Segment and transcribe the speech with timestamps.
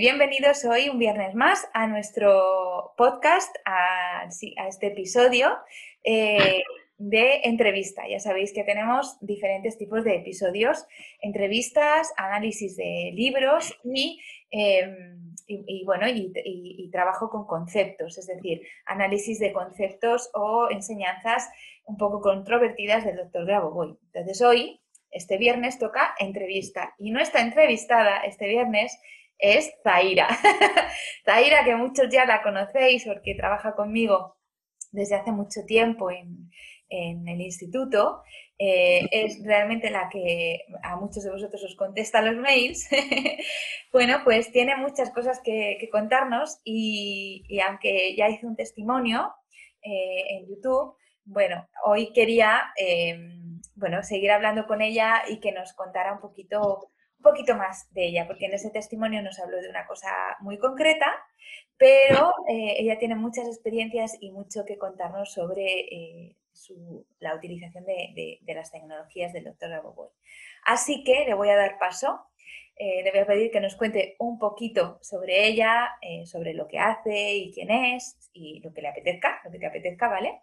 [0.00, 5.50] Bienvenidos hoy un viernes más a nuestro podcast, a, este episodio
[6.04, 6.62] eh,
[6.98, 8.06] de entrevista.
[8.08, 10.86] Ya sabéis que tenemos diferentes tipos de episodios,
[11.20, 15.34] entrevistas, análisis de libros y, em,
[15.84, 21.50] bueno, y, trabajo con conceptos, es decir, análisis de conceptos o enseñanzas
[21.86, 23.98] un poco controvertidas del doctor Grabovoi.
[24.12, 28.96] Entonces hoy, este viernes, toca entrevista y nuestra entrevistada este viernes
[29.38, 30.28] es Zaira.
[31.24, 34.36] Zaira, que muchos ya la conocéis porque trabaja conmigo
[34.90, 36.50] desde hace mucho tiempo en,
[36.90, 38.22] el instituto,
[38.58, 42.88] eh, es realmente la que a muchos de vosotros os contesta los mails.
[43.92, 49.34] bueno, pues tiene muchas cosas que, contarnos y, aunque ya hice un testimonio
[49.82, 53.18] eh, en YouTube, bueno, hoy quería eh,
[53.74, 56.90] bueno, seguir hablando con ella y que nos contara un poquito
[57.22, 60.08] poquito más de ella, porque en ese testimonio nos habló de una cosa
[60.40, 61.06] muy concreta,
[61.76, 66.36] pero eh, ella tiene muchas experiencias y mucho que contarnos sobre eh,
[67.20, 70.08] la utilización de, las tecnologías del doctor Raboboy.
[70.64, 72.26] Así que le voy a dar paso,
[72.76, 75.90] eh, le voy a pedir que nos cuente un poquito sobre ella,
[76.24, 79.66] sobre lo que hace y quién es y lo que le apetezca, lo que te
[79.66, 80.40] apetezca, ¿vale?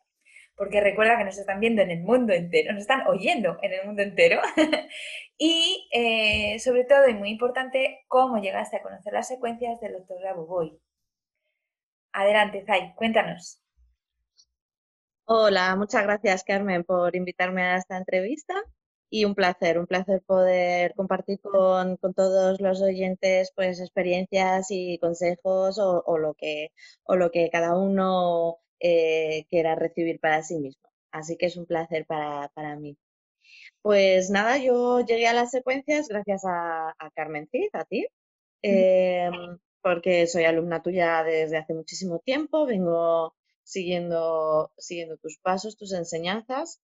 [0.56, 3.86] porque recuerda que nos están viendo en el mundo entero, nos están oyendo en el
[3.86, 4.42] mundo entero.
[5.38, 10.18] y eh, sobre todo, y muy importante, cómo llegaste a conocer las secuencias del doctor
[10.48, 10.80] Boy.
[12.14, 13.62] Adelante, Zay, cuéntanos.
[15.28, 18.54] Hola, muchas gracias Carmen por invitarme a esta entrevista
[19.10, 25.80] y un placer, un placer poder compartir con, todos los oyentes pues experiencias y consejos
[25.80, 26.70] o, lo, que,
[27.04, 30.90] o lo que cada uno eh, quiera recibir para sí mismo.
[31.12, 32.98] Así que es un placer para, mí.
[33.86, 38.08] Pues nada, yo llegué a las secuencias gracias a, Carmen Cid, a ti,
[38.64, 45.94] em, porque soy alumna tuya desde hace muchísimo tiempo, vengo siguiendo, siguiendo tus pasos, tus
[45.94, 46.82] enseñanzas.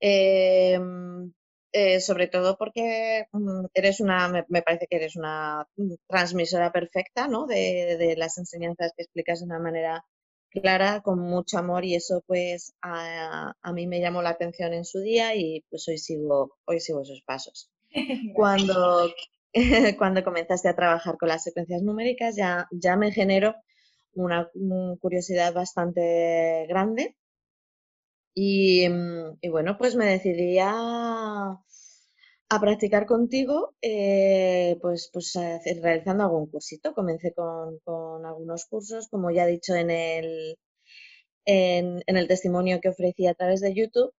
[0.00, 1.32] Em,
[1.72, 5.66] eh, sobre todo porque mm, eres una, me, parece que eres una
[6.06, 7.46] transmisora perfecta ¿no?
[7.46, 10.04] de, de, las enseñanzas que explicas de una manera
[10.50, 15.00] clara, con mucho amor y eso pues a, mí me llamó la atención en su
[15.00, 17.70] día y pues hoy sigo, hoy sigo esos pasos.
[18.34, 19.10] Cuando,
[19.98, 23.54] cuando comenzaste a trabajar con las secuencias numéricas ya, ya me generó
[24.14, 24.48] una,
[25.00, 27.16] curiosidad bastante grande
[28.34, 28.86] y,
[29.40, 31.58] y, bueno, pues me decidí a,
[32.50, 35.34] a practicar contigo, eh, pues, pues
[35.82, 36.94] realizando algún cursito.
[36.94, 37.80] Comencé con,
[38.26, 40.58] algunos cursos, como ya he dicho en el,
[41.46, 44.12] en, el testimonio que ofrecí a través de YouTube.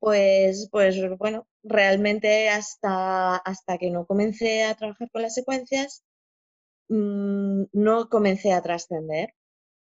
[0.00, 6.04] Pues, pues bueno, realmente hasta, hasta que no comencé a trabajar con las secuencias,
[6.88, 9.34] mm, no comencé a trascender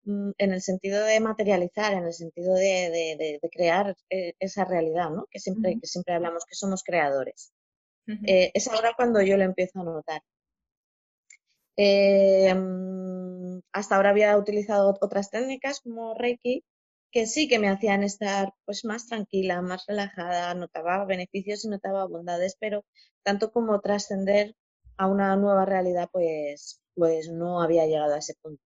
[0.06, 5.28] mm, en el sentido de materializar, en el sentido de, crear eh, esa realidad, ¿no?
[5.32, 7.54] Que siempre, que siempre hablamos que somos creadores.
[8.26, 10.22] Eh, es ahora cuando yo lo empiezo a notar.
[11.78, 16.64] Mm, hasta ahora había utilizado otras técnicas como Reiki,
[17.12, 22.06] que sí que me hacían estar pues más tranquila, más relajada, notaba beneficios y notaba
[22.06, 22.86] bondades, pero
[23.24, 24.56] tanto como trascender
[24.98, 28.62] a una nueva realidad, pues, pues no había llegado a ese punto.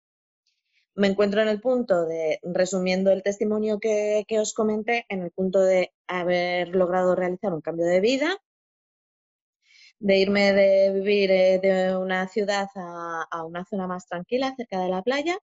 [0.95, 5.31] Me encuentro en el punto de, resumiendo el testimonio que, que os comenté, en el
[5.31, 8.38] punto de haber logrado realizar un cambio de vida,
[10.00, 14.90] de irme de vivir eh, de una ciudad a, una zona más tranquila, cerca de
[14.90, 15.38] la playa,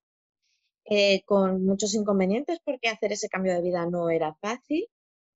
[0.84, 4.86] eh, con muchos inconvenientes porque hacer ese cambio de vida no era fácil.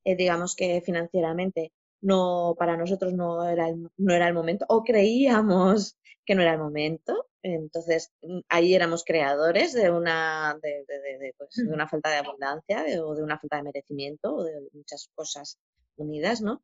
[0.05, 1.73] Eh, digamos que financieramente
[2.03, 5.97] no, para nosotros no era, el, no era el momento, o creíamos
[6.27, 7.27] que no era el momento.
[7.43, 13.23] Entonces, mm, ahí éramos creadores de una, de, pues, una falta de abundancia o de
[13.23, 15.59] una falta de merecimiento o de muchas cosas
[15.97, 16.63] unidas, ¿no?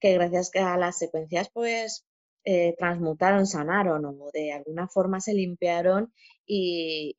[0.00, 2.04] Que gracias a las secuencias, pues,
[2.44, 6.12] eh, transmutaron, sanaron o de alguna forma se limpiaron
[6.46, 7.14] y,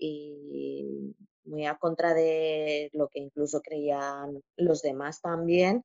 [1.45, 5.83] muy a contra de lo que incluso creían los demás también,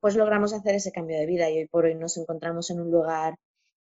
[0.00, 2.90] pues logramos hacer ese cambio de vida y hoy por hoy nos encontramos en un
[2.90, 3.36] lugar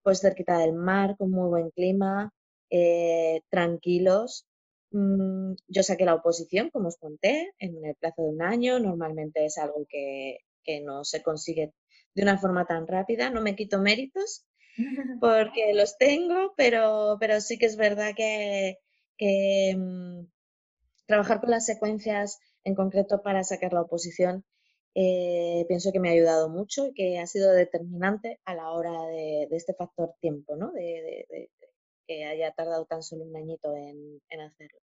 [0.02, 2.32] pues cerquita del mar, con muy buen clima,
[2.70, 4.46] eh, tranquilos.
[4.90, 8.78] Mm, yo saqué la oposición, como os conté, en el plazo de un año.
[8.78, 10.38] Normalmente es algo que,
[10.84, 11.72] no se consigue
[12.14, 13.30] de una forma tan rápida.
[13.30, 14.46] No me quito méritos
[15.20, 18.78] porque los tengo, pero, pero sí que es verdad que,
[19.76, 20.26] mm,
[21.06, 24.44] trabajar con las secuencias en concreto para sacar la oposición
[24.94, 29.06] eh, pienso que me ha ayudado mucho y que ha sido determinante a la hora
[29.06, 30.72] de, este factor tiempo, ¿no?
[30.72, 31.50] De,
[32.06, 34.80] que haya tardado tan solo un añito en, hacerlo.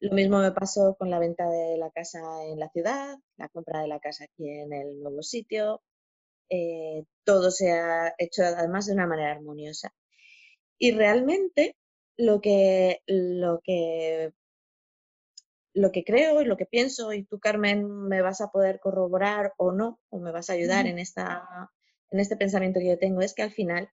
[0.00, 3.82] Lo mismo me pasó con la venta de la casa en la ciudad, la compra
[3.82, 5.82] de la casa aquí en el nuevo sitio.
[6.50, 9.92] Eh, todo se ha hecho además de una manera armoniosa.
[10.78, 11.76] Y realmente
[12.16, 14.32] lo que, lo que
[15.74, 19.52] lo que creo y lo que pienso, y tú, Carmen, me vas a poder corroborar
[19.56, 21.70] o no, o me vas a ayudar en, esta,
[22.10, 23.88] en este pensamiento que yo tengo, es que al final,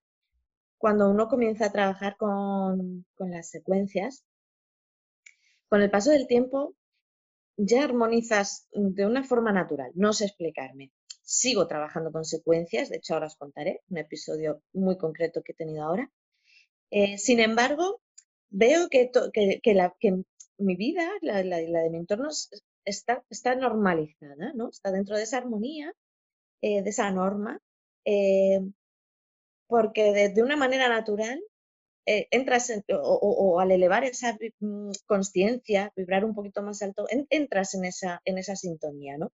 [0.77, 4.25] cuando uno comienza a trabajar con, con las secuencias,
[5.69, 6.75] con el paso del tiempo,
[7.57, 9.91] ya armonizas de una forma natural.
[9.95, 10.91] No sé explicarme.
[11.25, 15.55] Sigo trabajando con secuencias, de hecho ahora os contaré un episodio muy concreto que he
[15.55, 16.11] tenido ahora.
[16.91, 18.01] Eh, sin embargo,
[18.49, 19.09] veo que,
[19.73, 19.95] la,
[20.57, 22.29] mi vida, la, de mi entorno,
[22.85, 24.69] está, está normalizada, ¿no?
[24.69, 25.93] Está dentro de esa armonía,
[26.61, 27.59] eh, de esa norma,
[28.05, 28.61] eh,
[29.67, 31.41] porque de, una manera natural
[32.05, 37.85] eh, entras o, al elevar esa mm, conciencia, vibrar un poquito más alto, entras en
[37.85, 39.31] esa, en esa sintonía, ¿no?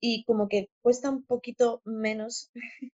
[0.00, 2.50] Y como que cuesta un poquito menos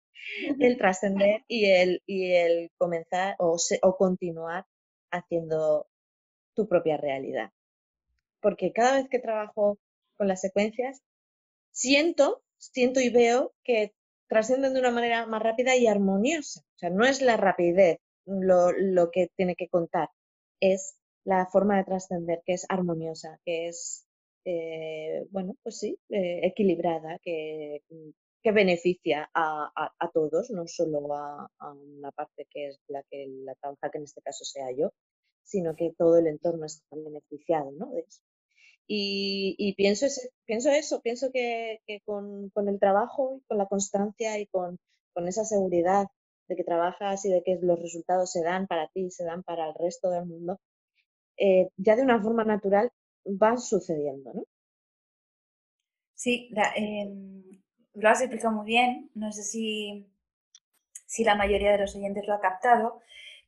[0.60, 4.64] el trascender y el, y el comenzar o, o continuar
[5.10, 5.86] haciendo
[6.54, 7.50] tu propia realidad.
[8.40, 9.78] Porque cada vez que trabajo
[10.16, 11.00] con las secuencias,
[11.70, 13.92] siento, siento y veo que
[14.28, 16.60] trascienden de una manera más rápida y armoniosa.
[16.60, 20.08] O sea, no es la rapidez lo, que tiene que contar,
[20.60, 24.06] es la forma de trascender que es armoniosa, que es,
[24.44, 27.82] eh, bueno, pues sí, eh, equilibrada, que,
[28.42, 33.54] que beneficia a, todos, no solo a, a, una parte que es la que la
[33.54, 34.92] trabaja, que en este caso sea yo,
[35.44, 37.90] sino que todo el entorno está beneficiado ¿no?
[37.92, 38.20] de eso.
[38.86, 40.06] Y, pienso,
[40.44, 44.78] pienso eso, pienso que, con, el trabajo y con la constancia y con,
[45.26, 46.06] esa seguridad
[46.48, 49.68] de que trabajas y de que los resultados se dan para ti, se dan para
[49.68, 50.60] el resto del mundo,
[51.38, 52.90] eh, ya de una forma natural
[53.24, 54.44] van sucediendo, ¿no?
[56.14, 57.42] Sí, em,
[57.94, 59.10] lo has explicado muy bien.
[59.14, 60.08] No sé si,
[61.06, 63.00] si la mayoría de los oyentes lo ha captado,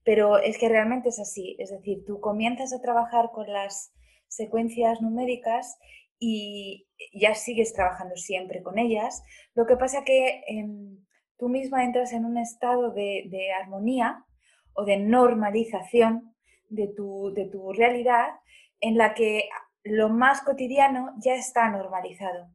[0.04, 1.56] pero es que realmente es así.
[1.58, 3.92] Es decir, tú comienzas a trabajar con las
[4.28, 5.78] secuencias numéricas
[6.18, 9.22] y ya sigues trabajando siempre con ellas.
[9.54, 10.98] Lo que pasa que em,
[11.38, 14.24] tú misma entras en un estado de, armonía
[14.72, 16.34] o de normalización
[16.68, 18.30] de tu, de tu realidad
[18.80, 19.48] en la que
[19.84, 22.48] lo más cotidiano ya está normalizado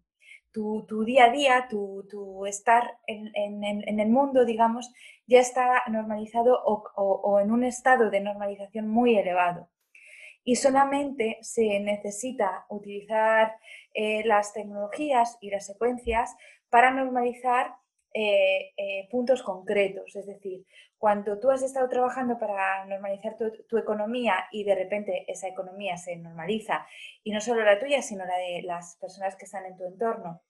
[0.51, 4.91] tu, día a día, tu, estar en, el mundo, digamos,
[5.27, 9.69] ya está normalizado o, en un estado de normalización muy elevado.
[10.43, 13.55] Y solamente se necesita utilizar
[13.93, 16.35] eh, las tecnologías y las secuencias
[16.69, 17.75] para normalizar
[18.13, 20.15] eh, eh, puntos concretos.
[20.15, 20.65] Es decir,
[20.97, 26.15] cuando tú has estado trabajando para normalizar tu, economía y de repente esa economía se
[26.15, 26.85] normaliza,
[27.23, 30.41] y no solo la tuya, sino la de las personas que están en tu entorno,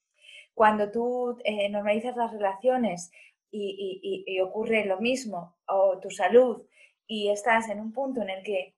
[0.54, 3.12] cuando tú eh, normalizas las relaciones
[3.52, 6.66] y, ocurre lo mismo, o tu salud,
[7.08, 8.76] y estás en un punto en el que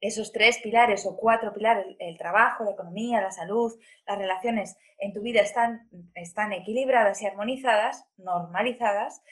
[0.00, 3.72] esos tres pilares o cuatro pilares, el trabajo, la economía, la salud,
[4.06, 9.22] las relaciones en tu vida están, están equilibradas y armonizadas, normalizadas,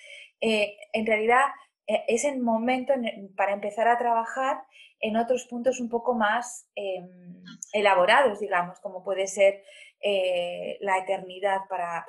[0.41, 1.47] eh, en realidad
[1.87, 2.93] eh, es el momento
[3.37, 4.63] para empezar a trabajar
[5.01, 7.09] en otros puntos un poco más em,
[7.73, 9.63] elaborados, digamos, como puede ser
[10.01, 12.05] eh, la eternidad para,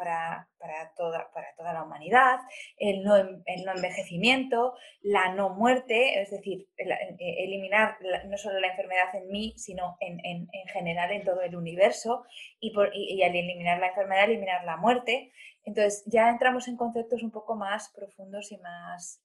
[0.96, 2.40] toda, para toda la humanidad,
[2.78, 6.86] el no, el no envejecimiento, la no muerte, es decir, eh,
[7.20, 12.26] eliminar no solo la enfermedad en mí, sino en, general en todo el universo,
[12.60, 15.32] y, por, y, al eliminar la enfermedad, eliminar la muerte.
[15.64, 19.22] Entonces ya entramos en conceptos un poco más profundos y más...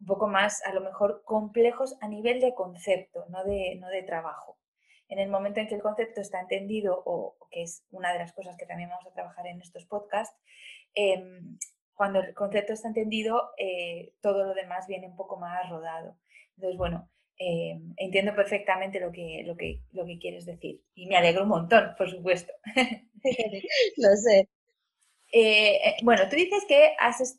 [0.00, 4.02] Un poco más, a lo mejor, complejos a nivel de concepto, no de, no de
[4.02, 4.58] trabajo.
[5.12, 8.32] En el momento en que el concepto está entendido, o que es una de las
[8.32, 10.34] cosas que también vamos a trabajar en estos podcasts,
[10.94, 11.58] em,
[11.92, 16.16] cuando el concepto está entendido, eh, todo lo demás viene un poco más rodado.
[16.56, 21.16] Entonces, bueno, em, entiendo perfectamente lo que, lo, que, lo que quieres decir y me
[21.16, 22.54] alegro un montón, por supuesto.
[23.98, 24.48] lo sé.
[25.30, 26.94] Eh, eh, bueno, tú dices que,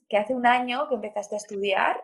[0.10, 2.04] que hace un año que empezaste a estudiar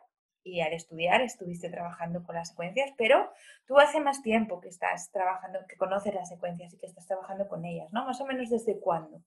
[0.50, 3.32] y al estudiar estuviste trabajando con las secuencias, pero
[3.66, 7.48] tú hace más tiempo que estás trabajando, que conoces las secuencias y que estás trabajando
[7.48, 8.06] con ellas, ¿no?
[8.06, 9.22] Más o menos desde cuándo.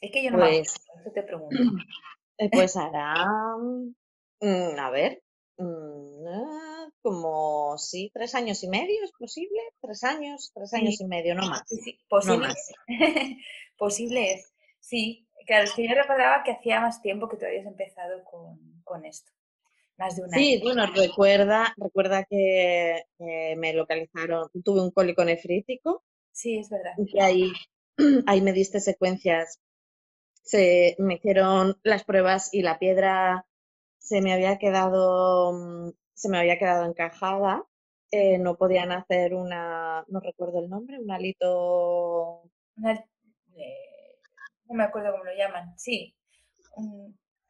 [0.00, 1.56] Es que yo no pues, me te pregunto.
[2.36, 3.14] Eh, pues hará,
[4.40, 5.22] mm, a ver,
[5.56, 9.60] mm, ah, como sí, tres años y medio, ¿es posible?
[9.80, 11.62] Tres años, tres años y medio, no más.
[11.66, 12.48] Sí, posible.
[13.78, 14.52] posible es.
[14.80, 19.04] Sí, claro, es que yo recordaba que hacía más tiempo que tú habías empezado con,
[19.04, 19.32] esto.
[19.96, 20.42] Más de un año.
[20.42, 26.04] Sí, bueno, recuerda, recuerda que me localizaron, tuve un cólico nefrítico.
[26.32, 26.92] Sí, es verdad.
[26.96, 27.52] Y ahí,
[28.26, 29.60] ahí me diste secuencias,
[30.42, 33.46] se me hicieron las pruebas y la piedra
[33.98, 37.64] se me había quedado, se me había quedado encajada.
[38.10, 42.42] Eh, no podían hacer una, no recuerdo el nombre, un alito.
[42.84, 44.18] Eh,
[44.66, 46.14] no me acuerdo cómo lo llaman, sí.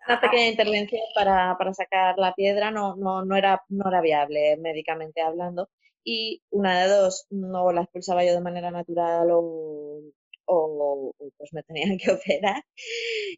[0.06, 5.22] Una pequeña intervención para, sacar la piedra no, no, no, era, no era viable médicamente
[5.22, 5.70] hablando.
[6.04, 10.02] Y una de dos, no la expulsaba yo de manera natural o,
[10.46, 12.62] o, pues me tenían que operar.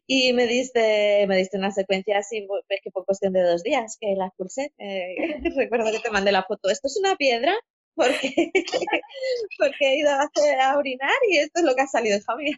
[0.05, 3.97] Y me diste, me diste una secuencia así, ves que fue cuestión de dos días
[3.99, 4.73] que la expulsé.
[4.77, 5.15] Eh,
[5.55, 6.69] recuerdo que te mandé la foto.
[6.69, 7.53] ¿Esto es una piedra?
[7.95, 8.51] Porque,
[9.57, 12.57] porque he ido a, hacer, a orinar y esto es lo que ha salido, Javier.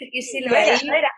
[0.00, 1.10] y si lo era, era.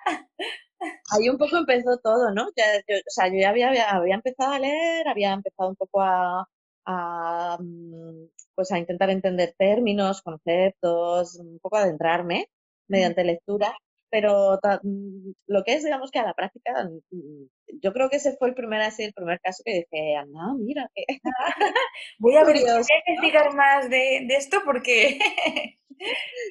[1.11, 2.49] Ahí un poco empezó todo, ¿no?
[2.56, 6.02] Ya, yo, o sea, yo ya había, había, empezado a leer, había empezado un poco
[6.02, 6.47] a,
[6.87, 12.49] a, mm, pues a intentar entender términos, conceptos, un poco adentrarme
[12.88, 13.76] mediante lectura,
[14.11, 17.47] pero mm, lo que es, digamos que a la práctica, mm,
[17.83, 20.90] yo creo que ese fue el primer, así, el primer caso que dije, anda, mira.
[22.18, 25.18] Voy a ver, investigar más de, de esto porque...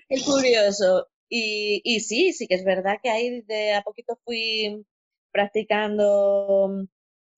[0.10, 1.08] Qué curioso.
[1.30, 4.86] Y, y, sí, sí que es verdad que ahí de a poquito fui
[5.32, 6.68] practicando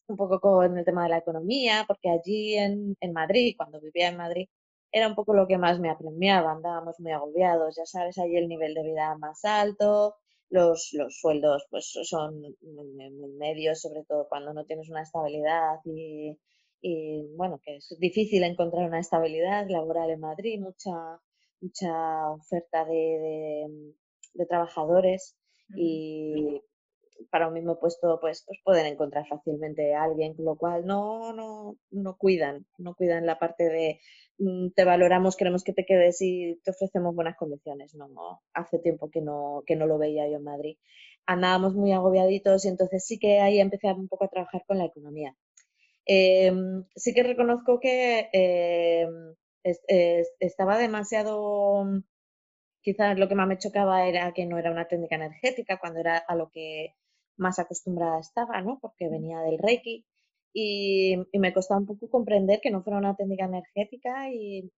[0.08, 4.10] un poco con el tema de la economía, porque allí en, en Madrid, cuando vivía
[4.10, 4.48] en Madrid,
[4.92, 8.48] era un poco lo que más me apremiaba, andábamos muy agobiados, ya sabes, ahí el
[8.48, 10.16] nivel de vida más alto,
[10.50, 12.42] los, los sueldos pues son
[13.38, 16.38] medios, sobre todo cuando no tienes una estabilidad y,
[16.82, 21.20] y, bueno, que es difícil encontrar una estabilidad laboral en Madrid, mucha,
[21.62, 23.94] mucha oferta de,
[24.34, 25.36] de, trabajadores
[25.76, 26.62] y
[27.32, 31.34] para un mismo puesto pues, pues pueden encontrar fácilmente a alguien, con lo cual no,
[31.34, 34.00] no, no cuidan, no cuidan la parte de
[34.38, 37.96] mm, te valoramos, queremos que te quedes y te ofrecemos buenas condiciones.
[37.96, 40.78] No, hace tiempo que no, que no lo veía yo en Madrid.
[41.26, 44.86] Andábamos muy agobiaditos y entonces sí que ahí empecé un poco a trabajar con la
[44.86, 45.36] economía.
[46.06, 48.30] Em, sí que reconozco que
[50.40, 51.86] estaba demasiado,
[52.82, 56.18] quizás lo que más me chocaba era que no era una técnica energética, cuando era
[56.18, 56.96] a lo que
[57.38, 58.80] más acostumbrada estaba, ¿no?
[58.82, 60.06] Porque venía del Reiki
[60.60, 64.72] y, me costaba un poco comprender que no fuera una técnica energética y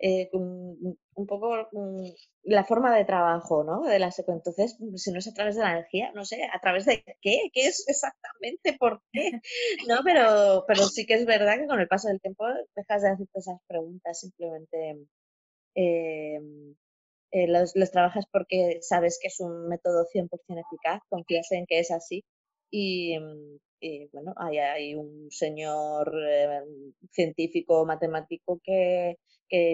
[0.00, 2.08] eh, un poco mm,
[2.44, 3.82] la forma de trabajo, ¿no?
[3.84, 6.84] De la Entonces, si no es a través de la energía, no sé, ¿a través
[6.84, 7.50] de qué?
[7.52, 8.76] ¿Qué es exactamente?
[8.78, 9.30] ¿Por qué?
[9.88, 10.00] ¿No?
[10.04, 12.44] Pero, pero sí que es verdad que con el paso del tiempo
[12.74, 15.06] dejas de hacerte esas preguntas, simplemente
[15.76, 16.40] eh,
[17.32, 21.92] eh, los, trabajas porque sabes que es un método 100% eficaz, confías en que es
[21.92, 22.24] así
[22.70, 23.58] y, mm,
[24.12, 26.60] bueno, hay, un señor eh,
[27.10, 29.16] científico matemático que,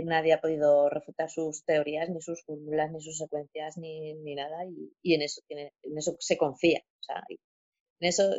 [0.04, 4.64] nadie ha podido refutar sus teorías, ni sus fórmulas, ni sus secuencias, ni, nada,
[5.02, 6.80] y, en, eso tiene, en eso se confía.
[7.00, 7.22] O sea,
[8.00, 8.30] en eso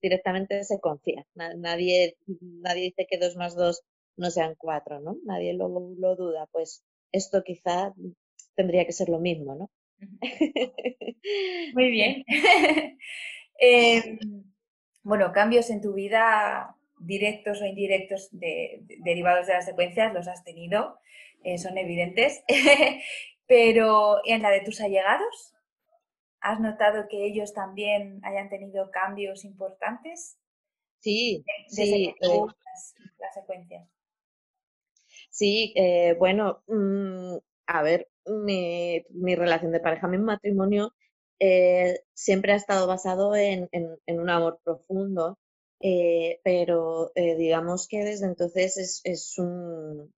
[0.00, 1.26] directamente se confía.
[1.34, 3.82] Nadie, nadie dice que dos más dos
[4.16, 5.16] no sean cuatro, ¿no?
[5.24, 6.46] Nadie lo, lo duda.
[6.52, 7.94] Pues esto quizá
[8.54, 9.70] tendría que ser lo mismo, ¿no?
[11.74, 12.24] Muy bien.
[13.60, 14.18] Em,
[15.02, 20.98] bueno, cambios en tu vida directos o indirectos derivados de las secuencias los has tenido,
[21.44, 22.42] eh, son evidentes,
[23.46, 25.54] pero ¿en la de tus allegados?
[26.40, 30.38] ¿Has notado que ellos también hayan tenido cambios importantes?
[31.00, 32.14] Sí, sí.
[32.20, 32.40] Eh
[33.20, 33.88] las secuencias.
[35.30, 37.36] Sí, eh, bueno, mm,
[37.66, 40.92] a ver, mi, relación de pareja, mi matrimonio
[41.40, 43.68] eh, siempre ha estado basado en,
[44.06, 45.38] un amor profundo,
[45.80, 50.12] eh, pero eh, digamos que desde entonces es, es, un,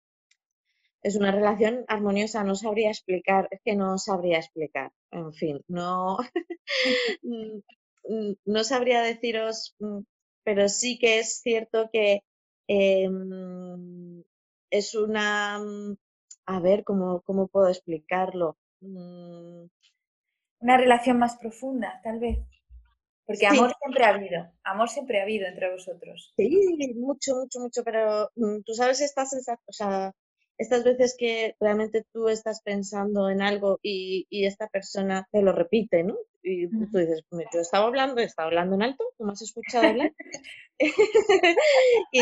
[1.02, 6.18] es una relación armoniosa, no sabría explicar, es que no sabría explicar, en fin, no,
[8.44, 10.00] no sabría deciros, mm,
[10.42, 12.22] pero sí que es cierto que
[12.66, 14.24] em,
[14.70, 15.96] es una, mm,
[16.46, 18.56] a ver, ¿cómo, cómo puedo explicarlo?
[20.60, 20.64] Mm.
[20.64, 22.38] Una relación más profunda, tal vez.
[23.26, 26.32] Porque amor siempre ha habido, amor siempre ha habido entre vosotros.
[26.36, 28.28] Sí, mucho, mucho, mucho, pero
[28.66, 30.12] tú sabes esta sensación, o sea,
[30.58, 36.02] estas veces que realmente tú estás pensando en algo y, esta persona te lo repite,
[36.02, 36.16] ¿no?
[36.42, 40.12] Y tú dices, yo estaba hablando, estaba hablando en alto, ¿tú me has escuchado hablar?
[42.12, 42.20] y,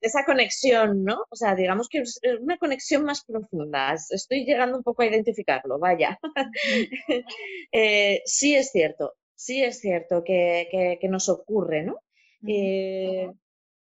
[0.00, 1.24] esa conexión, ¿no?
[1.30, 3.94] O sea, digamos que es una conexión más profunda.
[4.10, 6.18] Estoy llegando un poco a identificarlo, vaya.
[7.72, 12.00] Eh, sí es cierto, sí es cierto que, nos ocurre, ¿no?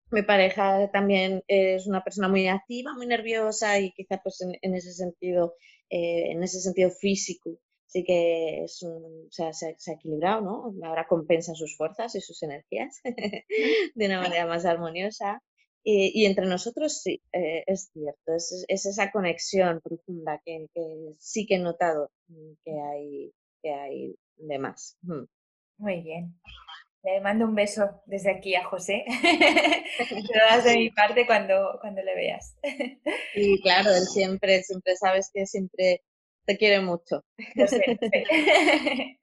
[0.10, 4.94] Mi pareja también es una persona muy activa, muy nerviosa y quizá pues en, ese
[4.94, 5.56] sentido,
[5.90, 10.88] eh, en ese sentido físico, sí que es un, se, ha equilibrado, ¿no?
[10.88, 13.02] Ahora compensa sus fuerzas y sus energías
[13.96, 15.42] de una manera más armoniosa.
[15.90, 20.68] Y, entre nosotros sí, eh, es cierto, es, esa conexión profunda que,
[21.18, 22.12] sí que he notado
[22.66, 24.98] que hay, que hay de más.
[25.78, 26.38] Muy bien.
[27.04, 29.06] Le mando un beso desde aquí a José.
[30.32, 32.58] Te das de mi parte cuando, cuando le veas.
[33.34, 36.02] Y claro, él siempre, siempre sabes que siempre
[36.48, 37.24] te quiere mucho.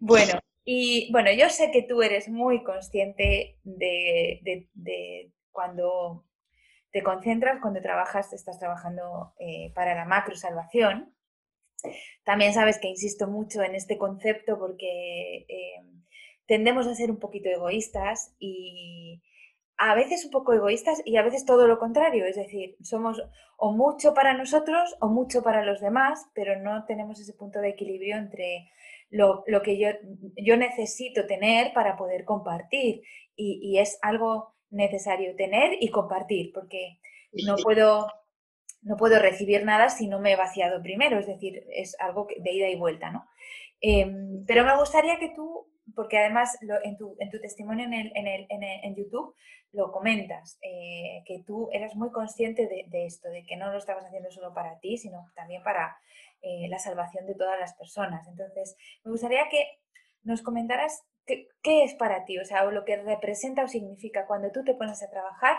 [0.00, 4.62] Bueno, y bueno, yo sé que tú eres muy consciente de,
[5.50, 6.24] cuando
[6.92, 11.12] te concentras, cuando trabajas, estás trabajando eh, para la macro salvación.
[12.22, 15.82] También sabes que insisto mucho en este concepto porque eh,
[16.46, 19.20] tendemos a ser un poquito egoístas y
[19.78, 23.22] a veces un poco egoístas y a veces todo lo contrario, es decir, somos
[23.56, 27.70] o mucho para nosotros o mucho para los demás, pero no tenemos ese punto de
[27.70, 28.70] equilibrio entre
[29.10, 29.88] lo, que yo,
[30.36, 33.02] yo, necesito tener para poder compartir
[33.36, 36.98] y, es algo necesario tener y compartir, porque
[37.46, 38.08] no puedo,
[38.82, 42.52] no puedo recibir nada si no me he vaciado primero, es decir, es algo de
[42.52, 43.26] ida y vuelta, ¿no?
[43.80, 49.34] Em, pero me gustaría que tú porque además en, tu, testimonio en, YouTube
[49.72, 54.04] lo comentas, eh, que tú eras muy consciente de, esto, de que no lo estabas
[54.04, 55.96] haciendo solo para ti, sino también para
[56.40, 58.28] eh, la salvación de todas las personas.
[58.28, 59.66] Entonces, me gustaría que
[60.22, 64.62] nos comentaras qué, es para ti, o sea, lo que representa o significa cuando tú
[64.62, 65.56] te pones a trabajar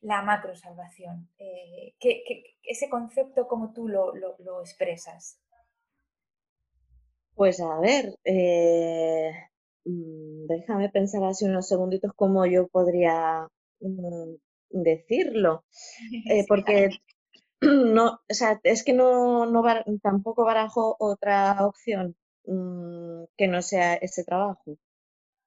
[0.00, 1.28] la macro salvación.
[1.38, 1.92] Eh,
[2.62, 5.38] ese concepto, ¿cómo tú lo, lo expresas?
[7.34, 8.14] Pues a ver,
[9.84, 13.48] Mm, déjame pensar así unos segunditos cómo yo podría
[13.80, 14.34] mm,
[14.70, 15.64] decirlo,
[16.30, 16.90] eh, porque
[17.60, 19.62] no, o sea, es que no, no
[20.02, 22.16] tampoco barajo otra opción
[22.46, 24.76] mm, que no sea ese trabajo.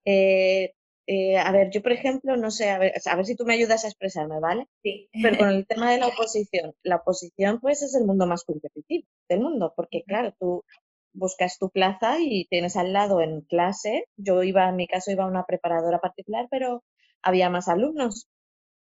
[0.06, 0.74] Eh,
[1.08, 3.54] eh, a ver, yo por ejemplo, no sé, a ver, a ver si tú me
[3.54, 4.68] ayudas a expresarme, ¿vale?
[4.84, 5.10] Sí.
[5.22, 9.08] Pero con el tema de la oposición, la oposición pues es el mundo más competitivo
[9.30, 10.64] del mundo, porque claro, tú
[11.16, 14.06] buscas tu plaza y tienes al lado en clase.
[14.18, 16.84] Yo iba, en mi caso, iba a una preparadora particular, pero
[17.24, 18.28] había más alumnos.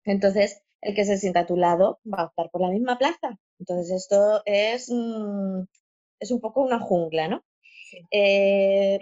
[0.04, 3.38] Entonces, el que se sienta a tu lado va a optar por la misma plaza.
[3.58, 5.62] Entonces, esto es, mm,
[6.20, 7.44] es un poco una jungla, ¿no?
[8.10, 8.98] Eh,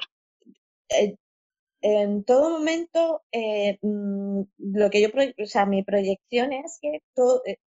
[0.90, 1.16] eh,
[1.83, 5.09] en todo momento, eh, mm, lo que yo,
[5.42, 7.03] o sea, mi proyección es que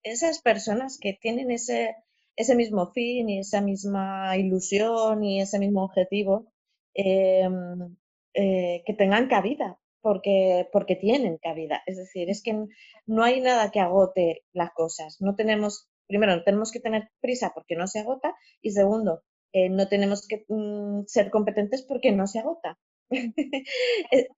[0.03, 1.97] esas personas que tienen ese,
[2.37, 6.53] ese mismo fin y esa misma ilusión y ese mismo objetivo,
[6.95, 7.97] em,
[8.35, 11.83] eh, que tengan cabida, porque, porque tienen cabida.
[11.87, 12.67] Es decir, es que
[13.07, 15.19] no hay nada que agote las cosas.
[15.21, 19.69] No tenemos, primero, no tenemos que tener prisa porque no se agota y segundo, eh,
[19.71, 22.79] no tenemos que mm, ser competentes porque no se agota.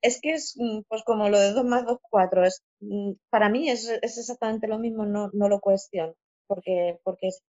[0.02, 2.44] es, que es mm, pues como lo de 2 más 2, 4.
[2.44, 6.14] Es, mm, para mí es, es, exactamente lo mismo, no, no lo cuestiono,
[6.46, 7.42] porque, porque es,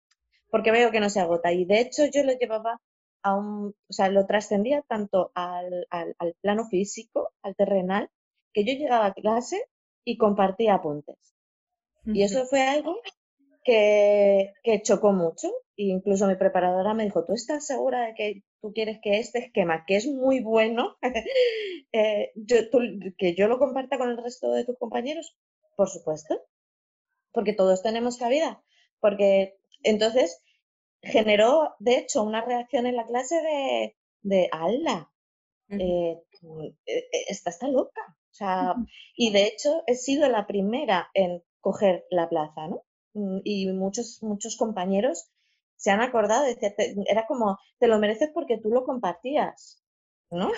[0.55, 1.51] porque veo que no se agota.
[1.51, 2.79] Y de hecho yo lo llevaba
[3.23, 5.85] a un, o sea, lo trascendía tanto al,
[6.39, 8.09] plano físico, al terrenal,
[8.53, 9.61] que yo llegaba a clase
[10.05, 11.17] y compartía apuntes.
[12.05, 13.01] Y eso fue algo
[13.65, 15.49] que, chocó mucho.
[15.75, 19.39] E incluso mi preparadora me dijo, ¿tú estás segura de que tú quieres que este
[19.39, 20.95] esquema, que es muy bueno,
[21.91, 22.31] eh,
[23.17, 25.35] que yo lo comparta con el resto de tus compañeros?
[25.75, 26.39] Por supuesto,
[27.33, 28.63] porque todos tenemos cabida.
[29.01, 30.41] Porque entonces
[31.05, 35.11] generó, de hecho, una reacción en la clase de, de ala,
[35.69, 36.21] eh,
[36.85, 38.01] eh, esta está loca.
[38.07, 38.75] O sea,
[39.15, 42.83] y de hecho he sido la primera en coger la plaza, ¿no?
[43.13, 45.31] Mm, y muchos, muchos compañeros
[45.77, 49.81] se han acordado de decirte, era como, te lo mereces porque tú lo compartías,
[50.31, 50.51] ¿no?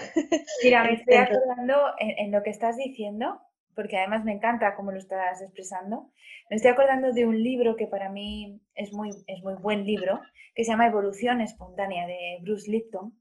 [0.63, 3.39] Mira, me estoy acordando en, lo que estás diciendo,
[3.77, 6.11] porque además me encanta cómo lo estás expresando.
[6.49, 10.19] Me estoy acordando de un libro que para mí es muy, es muy buen libro,
[10.55, 13.13] que se llama Evolución Espontánea, de Bruce Lipton.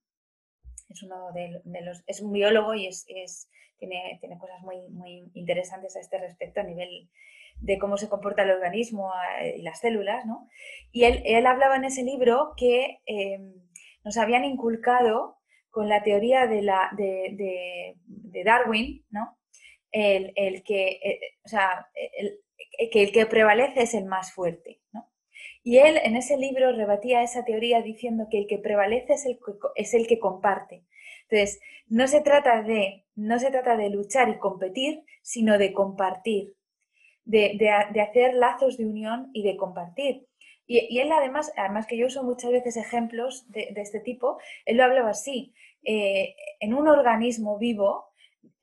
[0.89, 5.31] Es uno de, los, es un biólogo y es, es, tiene, tiene cosas muy, muy
[5.35, 7.11] interesantes a este respecto a nivel
[7.61, 9.13] de cómo se comporta el organismo
[9.55, 10.49] y las células, ¿no?
[10.91, 13.53] Y él, él hablaba en ese libro que em,
[14.05, 15.37] nos habían inculcado
[15.77, 17.95] con la teoría de, la, de,
[18.43, 19.37] Darwin, ¿no?
[19.99, 22.41] El, que, eh, o sea, el,
[22.91, 25.11] que el que prevalece es el más fuerte, ¿no?
[25.63, 29.39] Y él en ese libro rebatía esa teoría diciendo que el que prevalece es el,
[29.75, 30.85] es el que comparte.
[31.29, 36.55] Entonces, no se, trata de, no se trata de luchar y competir, sino de compartir,
[37.25, 37.69] de,
[38.01, 40.27] hacer lazos de unión y de compartir.
[40.69, 44.85] Y, él además, además que yo uso muchas veces ejemplos de, este tipo, él lo
[44.85, 45.53] hablaba así,
[45.85, 48.06] eh, en un organismo vivo,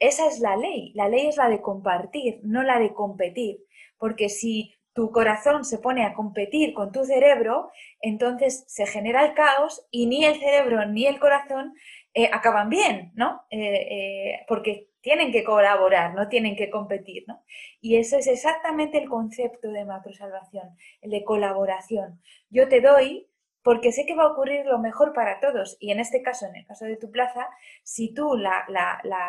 [0.07, 3.59] esa es la ley, la ley es la de compartir, no la de competir,
[3.97, 9.33] porque si tu corazón se pone a competir con tu cerebro, entonces se genera el
[9.33, 11.73] caos y ni el cerebro ni el corazón
[12.13, 13.43] eh, acaban bien, ¿no?
[13.49, 17.41] Eh, porque tienen que colaborar, no tienen que competir, ¿no?
[17.81, 22.21] Y eso es exactamente el concepto de macrosalvación, el de colaboración.
[22.49, 23.27] Yo te doy
[23.63, 25.77] porque sé que va a ocurrir lo mejor para todos.
[25.79, 27.47] Y en este caso, en el caso de tu plaza,
[27.83, 28.65] si tú la,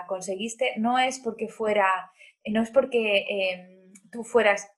[0.09, 2.13] conseguiste, no es porque fuera,
[2.47, 4.71] no es porque em, tú fueras,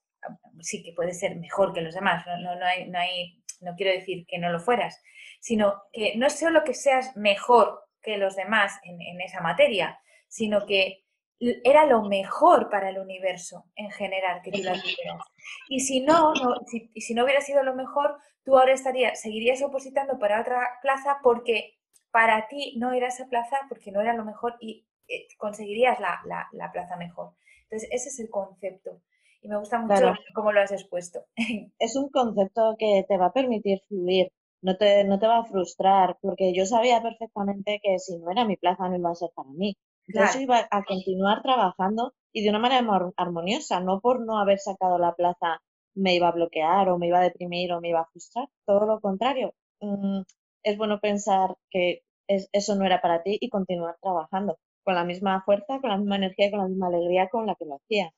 [0.61, 3.92] sí que puede ser mejor que los demás, no, no, hay, no, hay, no quiero
[3.92, 5.03] decir que no lo fueras,
[5.40, 10.66] sino que no es solo que seas mejor que los demás en esa materia, sino
[10.66, 11.06] que
[11.38, 15.22] era lo mejor para el universo en general que tú las tuvieras.
[15.68, 16.33] Y si no,
[16.66, 21.18] si, si, no hubiera sido lo mejor, tú ahora estarías, seguirías opositando para otra plaza
[21.22, 21.75] porque
[22.11, 26.20] para ti no era esa plaza porque no era lo mejor y eh, conseguirías la,
[26.53, 27.35] la, plaza mejor.
[27.64, 29.03] Entonces, ese es el concepto.
[29.42, 31.27] Y me gusta mucho cómo lo has expuesto.
[31.79, 35.44] Es un concepto que te va a permitir fluir, no te, no te va a
[35.44, 39.31] frustrar, porque yo sabía perfectamente que si no era mi plaza no iba a ser
[39.35, 39.77] para mí.
[40.09, 44.99] Yo iba a continuar trabajando y de una manera armoniosa, no por no haber sacado
[44.99, 45.61] la plaza
[45.95, 48.87] me iba a bloquear o me iba a deprimir o me iba a frustrar, todo
[48.87, 49.55] lo contrario.
[49.81, 50.23] Mm,
[50.62, 55.42] es bueno pensar que eso no era para ti y continuar trabajando con la misma
[55.45, 58.12] fuerza, con la misma energía, con la misma alegría con la que lo hacía.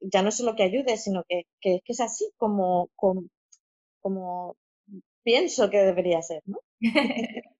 [0.00, 3.24] Ya no solo que ayude, sino que, es así como, como,
[4.00, 4.56] como
[5.24, 6.58] pienso que debería ser, ¿no?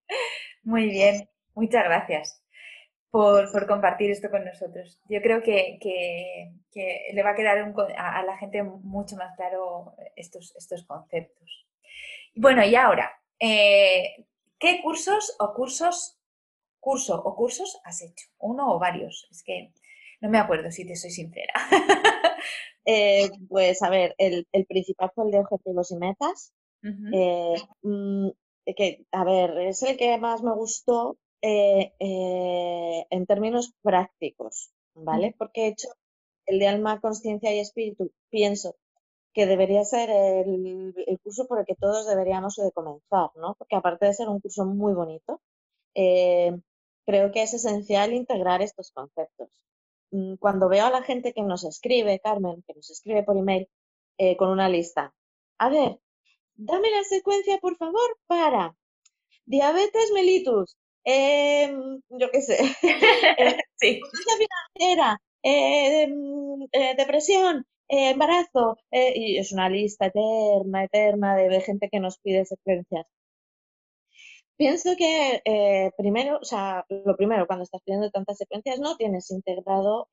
[0.64, 2.41] Muy bien, muchas gracias
[3.12, 4.98] por, compartir esto con nosotros.
[5.07, 5.79] Yo creo que,
[7.12, 7.59] le va a quedar
[7.96, 11.66] a, la gente mucho más claro estos, estos conceptos.
[12.35, 14.25] Bueno, y ahora, eh,
[14.59, 16.18] ¿qué cursos o cursos,
[16.81, 18.29] curso o cursos has hecho?
[18.38, 19.29] ¿Uno o varios?
[19.31, 19.75] Es que
[20.22, 21.53] no me acuerdo si te soy sincera.
[22.85, 26.53] Eh, pues a ver, el, principal fue el de objetivos y metas.
[26.83, 28.31] Eh, mm,
[28.75, 35.35] que, a ver, es el que más me gustó eh, eh, en términos prácticos, ¿vale?
[35.37, 35.88] Porque he hecho
[36.46, 38.76] el de alma, conciencia y espíritu, pienso
[39.33, 43.57] que debería ser el, curso por el que todos deberíamos de comenzar, ¿no?
[43.59, 45.40] Porque aparte de ser un curso muy bonito,
[45.94, 46.57] eh,
[47.07, 49.48] creo que es esencial integrar estos conceptos.
[50.12, 53.68] Mm, cuando veo a la gente que nos escribe, Carmen, que nos escribe por email
[54.38, 55.12] con una lista,
[55.59, 55.98] a ver,
[56.55, 58.76] dame la secuencia, por favor, para
[59.46, 64.00] diabetes mellitus, Em, yo qué sé, eh, sí.
[64.76, 72.00] financiera, eh, mm, eh, depresión, embarazo, y es una lista eterna, eterna de, gente que
[72.00, 73.06] nos pide secuencias.
[74.56, 75.42] Pienso que
[75.96, 80.08] primero, o sea, lo primero, cuando estás pidiendo tantas secuencias, no tienes integrado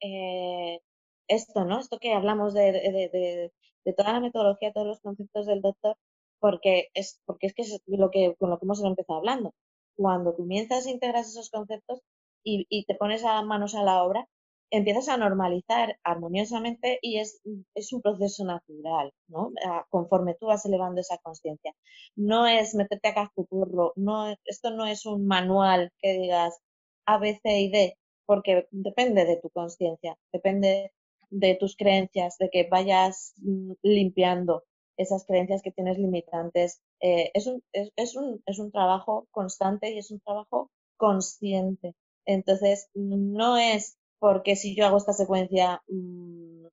[1.28, 1.80] esto, ¿no?
[1.80, 3.52] Esto que hablamos de, de,
[3.86, 5.95] de, toda la metodología, todos los conceptos del doctor,
[6.39, 9.54] porque es, porque es que es lo que, con lo que hemos empezado hablando
[10.00, 12.00] cuando comienzas a integrar esos conceptos
[12.42, 14.26] y, te pones a manos a la obra,
[14.72, 17.42] empiezas a normalizar armoniosamente y es,
[17.76, 19.52] es un proceso natural, ¿no?
[19.90, 21.74] Conforme tú vas elevando esa conciencia.
[22.16, 26.58] No es meterte a cascuturro, no, esto no es un manual que digas
[27.06, 30.94] A, B, C y D, porque depende de tu conciencia, depende
[31.30, 34.64] de tus creencias, de que vayas mm, limpiando
[34.96, 36.82] esas creencias que tienes limitantes.
[37.02, 41.96] Eh, es, un, es, un, es un trabajo constante y es un trabajo consciente.
[42.26, 46.68] Entonces, no es porque si yo hago esta secuencia mm,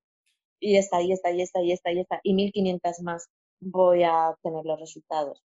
[0.60, 3.28] y esta, y esta, y esta, y esta, y esta, y 1500 más,
[3.60, 5.42] voy a obtener los resultados.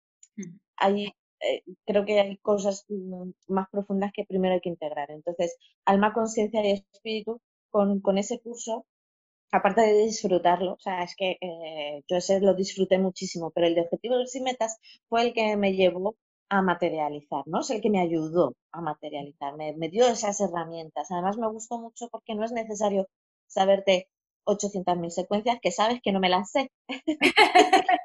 [0.77, 5.11] Hay, eh, creo que hay cosas mm, más profundas que primero hay que integrar.
[5.11, 7.40] Entonces, alma, conciencia y espíritu,
[7.71, 8.87] con, con, ese curso,
[9.53, 13.75] aparte de disfrutarlo, o sea, es que eh, yo ese lo disfruté muchísimo, pero el
[13.75, 16.17] de objetivos y metas fue el que me llevó
[16.49, 17.61] a materializar, ¿no?
[17.61, 21.11] Es el que me ayudó a materializar, me, me dio esas herramientas.
[21.11, 23.09] Además, me gustó mucho porque no es necesario
[23.47, 24.09] saberte
[24.45, 26.71] 800.000 secuencias que sabes que no me las sé.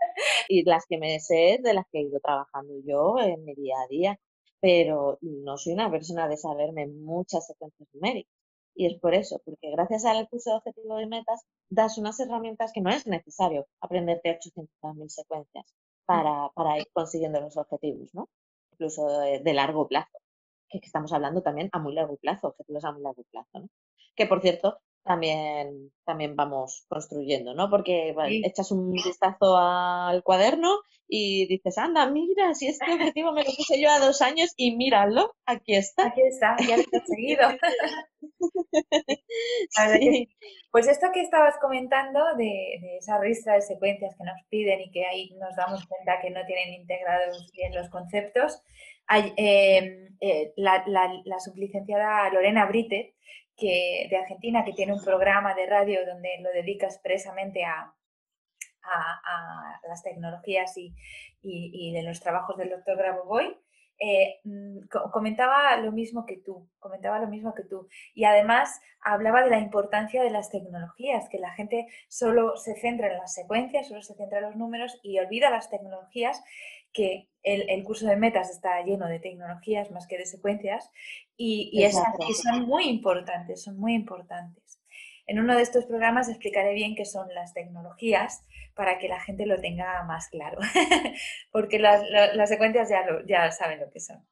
[0.49, 3.75] y las que me sé de las que he ido trabajando yo en mi día
[3.83, 4.19] a día,
[4.59, 8.34] pero no soy una persona de saberme muchas secuencias numéricas.
[8.75, 12.71] Y es por eso, porque gracias al curso de objetivos y metas das unas herramientas
[12.73, 15.65] que no es necesario aprenderte 800.000 secuencias
[16.05, 18.29] para, para, ir consiguiendo los objetivos, ¿no?
[18.73, 20.19] Incluso de, largo plazo,
[20.69, 23.69] que, estamos hablando también a muy largo plazo, objetivos a muy largo plazo, ¿no?
[24.15, 27.69] Que por cierto, también, también vamos construyendo, ¿no?
[27.69, 33.51] Porque echas un vistazo al cuaderno y dices, anda, mira, si este objetivo me lo
[33.55, 36.07] puse yo a dos años y míralo, aquí está.
[36.07, 37.47] Aquí está, ya lo he conseguido.
[40.71, 45.05] Pues esto que estabas comentando de, esa ristra de secuencias que nos piden y que
[45.05, 48.61] ahí nos damos cuenta que no tienen integrados bien los conceptos,
[49.07, 53.15] hay, eh, eh, la, la, la sublicenciada Lorena Brite
[53.55, 57.93] que, de Argentina que tiene un programa de radio donde lo dedica expresamente a,
[59.87, 60.93] las tecnologías y,
[61.41, 63.57] y, de los trabajos del doctor Grabovoi,
[63.97, 67.87] eh, mm, comentaba lo mismo que tú, comentaba lo mismo que tú.
[68.13, 73.07] Y además hablaba de la importancia de las tecnologías, que la gente solo se centra
[73.07, 76.43] en las secuencias, solo se centra en los números y olvida las tecnologías
[76.95, 80.89] que el, curso de metas está lleno de tecnologías más que de secuencias
[81.37, 82.05] y, y esas
[82.41, 84.81] son muy importantes, son muy importantes.
[85.27, 89.45] En uno de estos programas explicaré bien qué son las tecnologías para que la gente
[89.45, 90.59] lo tenga más claro,
[91.51, 92.01] porque las,
[92.49, 94.25] secuencias ya, ya saben lo que son.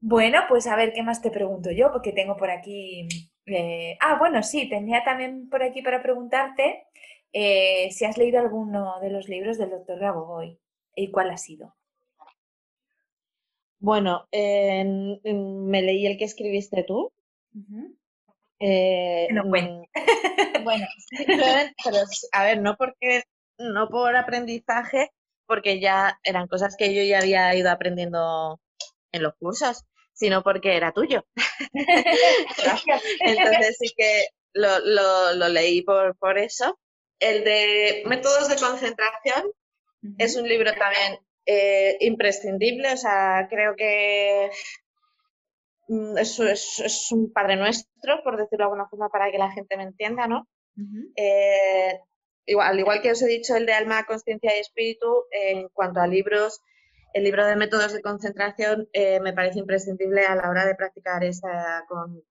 [0.00, 3.08] Bueno, pues a ver qué más te pregunto yo, porque tengo por aquí...
[3.46, 6.86] Eh, ah, bueno, sí, tenía también por aquí para preguntarte
[7.32, 10.58] eh, si has leído alguno de los libros del doctor Gabogoy.
[10.94, 11.74] ¿Y cuál ha sido?
[13.78, 17.12] Bueno, me leí el que escribiste tú.
[18.60, 20.86] Eh, no mm, bueno,
[21.84, 21.96] pero
[22.32, 23.24] a ver, no porque,
[23.58, 25.10] no por aprendizaje,
[25.46, 28.60] porque ya eran cosas que yo ya había ido aprendiendo
[29.10, 31.26] en los cursos, sino porque era tuyo.
[33.20, 34.78] Entonces sí que lo,
[35.34, 36.78] lo, leí por, por eso.
[37.18, 39.50] El de métodos de concentración
[40.18, 44.50] es un libro también eh, imprescindible, o sea, creo que
[45.88, 49.76] mm, eso es, un padre nuestro, por decirlo de alguna forma, para que la gente
[49.76, 50.48] me entienda, ¿no?
[51.16, 52.00] Eh,
[52.46, 56.00] igual, al igual que os he dicho, el de alma, conciencia y espíritu, en cuanto
[56.00, 56.60] a libros,
[57.12, 61.22] el libro de métodos de concentración eh, me parece imprescindible a la hora de practicar
[61.24, 62.24] esa con,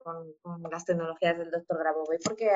[0.72, 2.50] las tecnologías del doctor Grabovoi, porque,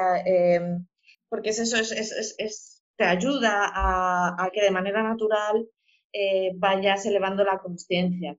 [1.30, 5.67] porque es eso, es te ayuda a, que de manera natural
[6.13, 8.38] eh, vayas elevando la conciencia.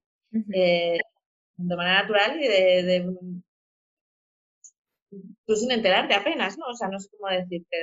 [0.52, 0.98] Eh,
[1.56, 3.16] de manera natural y de,
[5.46, 6.66] tú sin enterarte apenas, ¿no?
[6.66, 7.76] O sea, no sé cómo decirte.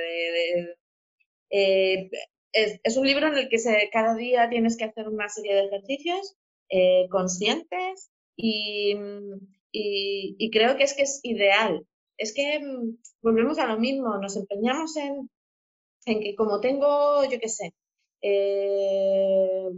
[1.50, 2.10] Eh,
[2.52, 5.64] es, un libro en el que se, cada día tienes que hacer una serie de
[5.66, 6.36] ejercicios
[7.10, 8.96] conscientes y,
[9.72, 11.86] y, creo que es que es ideal.
[12.16, 15.28] Es que mm, volvemos a lo mismo, nos empeñamos en
[16.06, 17.74] en que como tengo, yo qué sé,
[18.26, 19.68] eh,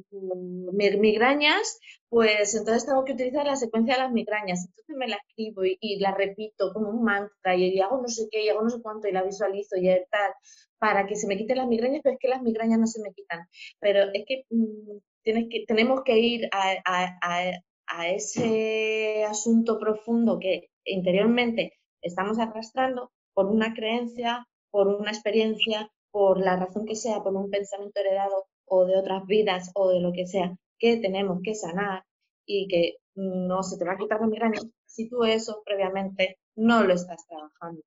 [0.73, 4.65] migrañas, pues entonces tengo que utilizar la secuencia de las migrañas.
[4.67, 8.45] Entonces me la escribo y, la repito como un mantra y, hago no sé qué
[8.45, 10.33] y hago no sé cuánto y la visualizo y tal
[10.79, 13.13] para que se me quiten las migrañas, pero es que las migrañas no se me
[13.13, 13.41] quitan.
[13.81, 21.73] Pero es que, mm, tienes que tenemos que ir a ese asunto profundo que interiormente
[22.03, 27.51] estamos arrastrando por una creencia, por una experiencia, por la razón que sea, por un
[27.51, 32.05] pensamiento heredado o de otras vidas o de lo que sea, que tenemos que sanar
[32.47, 36.85] y que no se te va a quitar la migraña si tú eso previamente no
[36.85, 37.83] lo estás trabajando,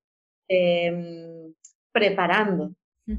[0.46, 1.52] em,
[1.90, 2.70] preparando.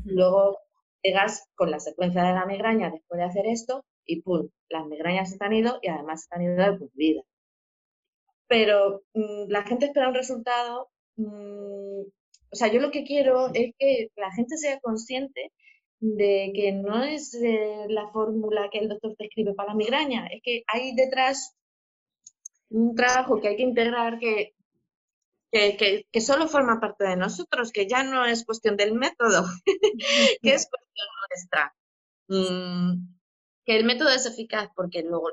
[0.06, 0.60] Luego
[1.04, 4.47] llegas con la secuencia de la migraña después de hacer esto y ¡pum!
[4.69, 7.21] Las migrañas se han ido y además se han ido de por vida.
[8.47, 12.04] Pero mm, la gente espera un resultado mm,
[12.52, 15.52] o sea, yo lo que quiero es que la gente sea consciente
[16.00, 17.38] de que no es
[17.88, 21.56] la fórmula que el doctor te escribe para la migraña, es que hay detrás
[22.70, 24.54] un trabajo que hay que integrar que,
[25.52, 29.46] que, solo forma parte de nosotros, que ya no es cuestión del método,
[30.42, 31.76] que es cuestión nuestra.
[32.28, 33.18] Mm,
[33.66, 35.30] que el método es eficaz porque luego,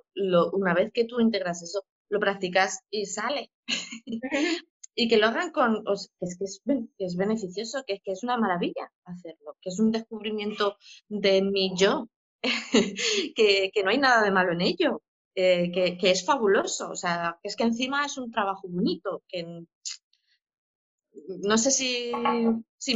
[0.53, 3.51] una vez que tú integras eso, lo practicas y sale.
[5.01, 9.57] y que lo hagan con, es que es, beneficioso, que, que es una maravilla hacerlo,
[9.63, 10.77] que es un descubrimiento
[11.09, 12.09] de mi yo,
[13.37, 15.03] que, no hay nada de malo en ello,
[15.37, 19.63] eh, que, es fabuloso, o sea, es que encima es un trabajo bonito, que
[21.45, 22.13] no sé si,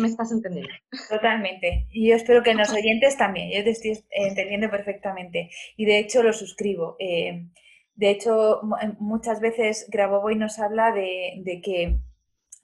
[0.00, 0.72] me estás entendiendo.
[1.08, 1.86] Totalmente.
[1.92, 3.50] Y yo espero que los oyentes también.
[3.52, 5.50] Yo te estoy entendiendo perfectamente.
[5.76, 6.96] Y de hecho lo suscribo.
[7.00, 7.46] Eh,
[7.94, 11.98] de hecho, eh, muchas veces Grabovoi nos habla de, que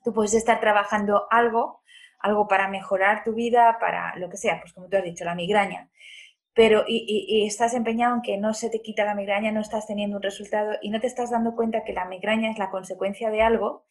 [0.04, 1.82] tú puedes estar trabajando algo,
[2.18, 5.34] algo para mejorar tu vida, para lo que sea, pues como tú has dicho, la
[5.34, 5.90] migraña.
[6.54, 10.16] Pero y, estás empeñado en que no se te quita la migraña, no estás teniendo
[10.16, 13.42] un resultado y no te estás dando cuenta que la migraña es la consecuencia de
[13.42, 13.84] algo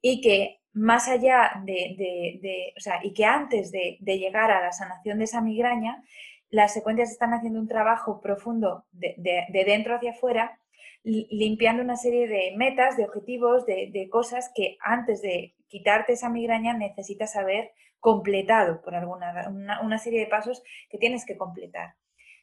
[0.00, 5.18] y que más allá de, o sea, y que antes de, llegar a la sanación
[5.18, 6.04] de esa migraña,
[6.50, 10.60] las secuencias están haciendo un trabajo profundo de, dentro hacia afuera,
[11.02, 16.74] limpiando una serie de metas, de objetivos, de, cosas que antes de quitarte esa migraña
[16.74, 19.48] necesitas haber completado por alguna
[19.82, 21.94] una, serie de pasos que tienes que completar.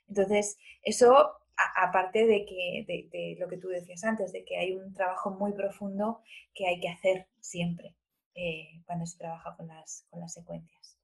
[0.08, 1.32] Entonces, eso
[1.78, 5.54] aparte de que de, lo que tú decías antes, de que hay un trabajo muy
[5.54, 6.22] profundo
[6.54, 7.96] que hay que hacer siempre
[8.36, 10.98] eh, cuando se trabaja con las, con las secuencias.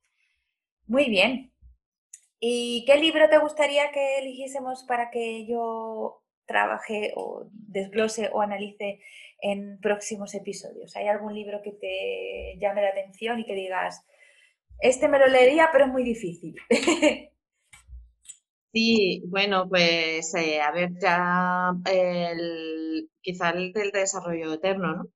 [0.87, 1.50] Muy bien,
[2.43, 8.99] ¿Y qué libro te gustaría que eligiésemos para que yo trabaje o desglose o analice
[9.41, 10.95] en próximos episodios?
[10.95, 14.03] ¿Hay algún libro que te llame la atención y que digas,
[14.79, 16.55] este me lo leería, pero es muy difícil?
[18.73, 25.07] Sí, bueno, pues eh, a ver, ya el, quizá el del desarrollo eterno, ¿no?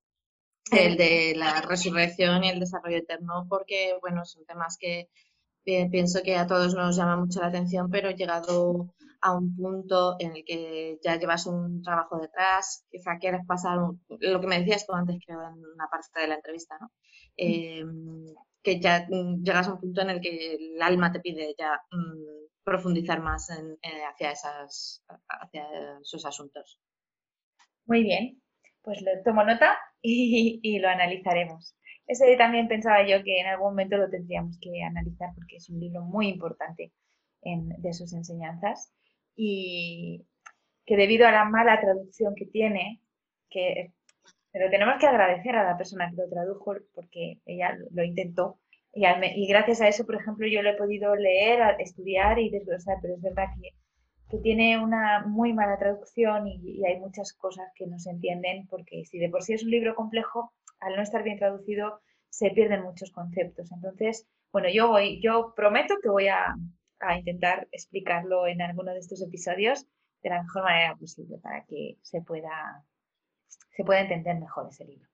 [0.71, 5.09] El de la resurrección y el desarrollo eterno, porque, bueno, son temas que
[5.65, 10.35] pienso que a todos nos llama mucho la atención, pero llegado a un punto en
[10.35, 14.93] el que ya llevas un trabajo detrás, quizá quieres pasar, lo que me decías tú
[14.93, 16.91] antes, creo, en una parte de la entrevista, ¿no?
[17.35, 18.25] Em,
[18.61, 22.63] que ya llegas a un punto en el que el alma te pide ya mm,
[22.63, 25.65] profundizar más en, eh, hacia, esas, hacia
[26.01, 26.79] esos asuntos.
[27.85, 28.41] Muy bien,
[28.83, 31.75] pues le tomo nota y lo analizaremos.
[32.07, 35.79] Ese también pensaba yo que en algún momento lo tendríamos que analizar porque es un
[35.79, 36.91] libro muy importante
[37.41, 38.91] de sus enseñanzas.
[39.35, 40.25] Y
[40.85, 43.01] que debido a la mala traducción que tiene,
[43.49, 43.91] que
[44.55, 48.57] pero tenemos que agradecer a la persona que lo tradujo porque ella lo intentó.
[48.93, 53.15] Y, gracias a eso, por ejemplo, yo lo he podido leer, estudiar y desglosar, pero
[53.15, 53.71] es verdad que,
[54.29, 59.03] que tiene una muy mala traducción y, hay muchas cosas que no se entienden porque
[59.03, 62.83] si de por sí es un libro complejo, al no estar bien traducido se pierden
[62.83, 63.71] muchos conceptos.
[63.71, 66.55] Entonces, bueno, yo voy, yo prometo que voy a,
[67.17, 69.85] intentar explicarlo en alguno de estos episodios
[70.23, 72.83] de la mejor manera posible para que se pueda,
[73.47, 75.07] se pueda entender mejor ese libro.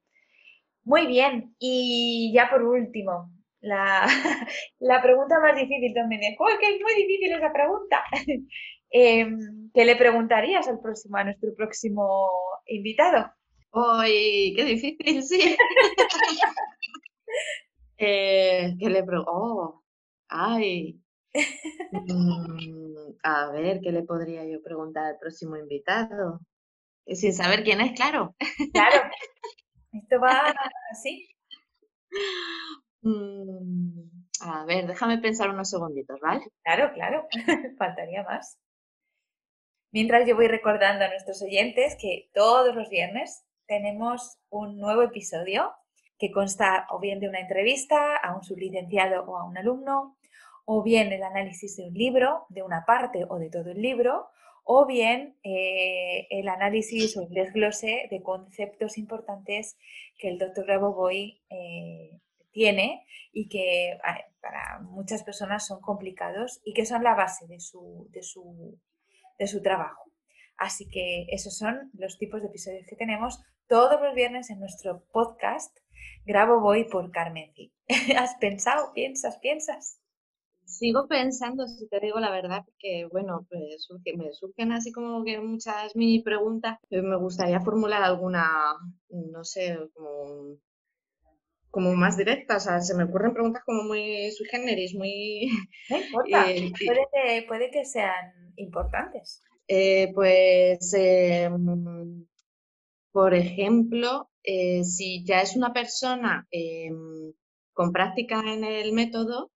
[0.83, 4.07] Muy bien, y ya por último, la,
[5.03, 8.03] pregunta más difícil también es, ¡oh, que es muy difícil esa pregunta!
[8.93, 12.29] Em, ¿Qué le preguntarías al próximo, a nuestro próximo
[12.65, 13.31] invitado?
[13.73, 15.57] ¡Uy, qué difícil, sí!
[17.97, 19.03] eh, ¿Qué le?
[19.27, 19.81] Oh,
[20.27, 20.99] ay.
[21.91, 26.41] Mm, a ver, ¿qué le podría yo preguntar al próximo invitado?
[27.07, 28.35] Sin saber quién es, claro.
[28.73, 29.09] Claro.
[29.93, 30.53] Esto va
[30.91, 31.27] así.
[33.01, 34.09] Mm,
[34.41, 36.45] a ver, déjame pensar unos segunditos, ¿vale?
[36.63, 37.27] Claro, claro.
[37.77, 38.57] Faltaría más.
[39.93, 45.71] Mientras yo voy recordando a nuestros oyentes que todos los viernes tenemos un nuevo episodio
[46.17, 50.17] que consta o bien de una entrevista a un sublicenciado o a un alumno,
[50.65, 54.29] o bien el análisis de un libro, de una parte o de todo el libro,
[54.63, 59.77] o bien eh, el análisis o el desglose de conceptos importantes
[60.17, 62.19] que el doctor Grabovoi eh,
[62.51, 63.97] tiene y que
[64.41, 68.77] para muchas personas son complicados y que son la base de su, de su,
[69.39, 70.10] de su trabajo.
[70.61, 75.03] Así que esos son los tipos de episodios que tenemos todos los viernes en nuestro
[75.11, 75.75] podcast.
[76.23, 77.51] Grabo Voy por Carmen.
[78.15, 78.93] ¿Has pensado?
[78.93, 79.39] ¿Piensas?
[79.39, 79.99] ¿Piensas?
[80.63, 85.39] Sigo pensando, si te digo la verdad, que bueno, pues me surgen así como que
[85.39, 86.77] muchas mini preguntas.
[86.91, 88.47] Me gustaría formular alguna,
[89.09, 90.59] no sé, como,
[91.71, 92.67] como más directas.
[92.67, 95.49] O sea, se me ocurren preguntas como muy sui generis, muy...
[95.89, 99.41] No importa, eh, puede, que, puede que sean importantes.
[99.67, 101.49] Eh, pues, eh,
[103.11, 107.33] por ejemplo, eh, si ya es una persona em,
[107.73, 109.51] con práctica en el método,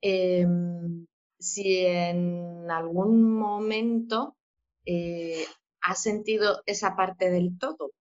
[0.00, 1.06] em,
[1.38, 4.36] si en algún momento
[4.86, 5.44] eh,
[5.82, 7.92] ha sentido esa parte del todo.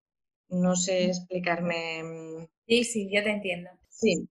[0.49, 1.99] No sé explicarme.
[1.99, 3.69] Em, sí, sí, yo te entiendo.
[3.89, 4.27] Sí,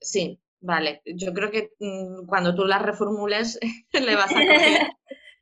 [0.00, 1.02] sí, vale.
[1.06, 3.58] Yo creo que mm, cuando tú la reformules
[3.92, 4.88] le vas a coger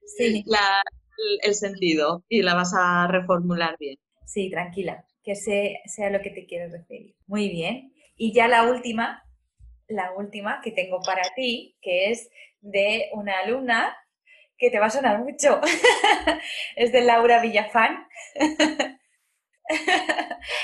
[1.42, 3.96] el sentido y la vas a reformular bien.
[4.26, 7.14] Sí, tranquila, que sea lo que te quiero referir.
[7.26, 7.92] Muy bien.
[8.16, 9.22] Y ya la última,
[9.88, 13.96] la última que tengo para ti, que es de una alumna
[14.56, 15.60] que te va a sonar mucho.
[16.76, 18.06] es de Laura Villafán.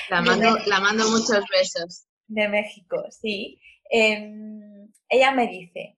[0.08, 2.06] la, mando, muchos besos.
[2.26, 3.60] De México, sí.
[3.90, 5.97] Em, ella me dice,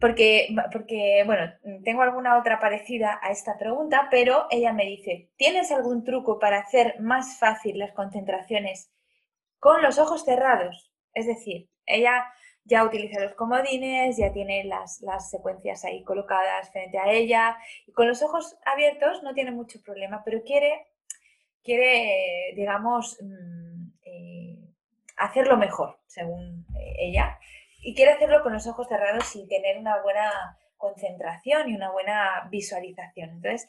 [0.00, 1.52] porque, porque, bueno,
[1.84, 6.58] tengo alguna otra parecida a esta pregunta, pero ella me dice, ¿tienes algún truco para
[6.58, 8.90] hacer más fácil las concentraciones
[9.58, 10.90] con los ojos cerrados?
[11.12, 12.24] Es decir, ella
[12.64, 18.08] ya utiliza los comodines, ya tiene las, secuencias ahí colocadas frente a ella y con
[18.08, 20.86] los ojos abiertos no tiene mucho problema, pero quiere,
[21.62, 24.58] quiere digamos, mm, eh,
[25.18, 27.38] hacerlo mejor, según eh, ella
[27.82, 32.48] y quiere hacerlo con los ojos cerrados sin tener una buena concentración y una buena
[32.50, 33.30] visualización.
[33.30, 33.68] Entonces,